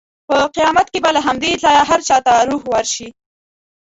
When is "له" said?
1.15-1.21